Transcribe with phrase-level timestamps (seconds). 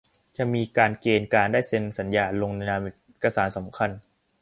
[0.03, 0.61] และจะมี
[1.01, 2.89] เกณฑ์การได้เซ็นสัญญาลงนามเอ
[3.23, 3.89] กสารสำคัญ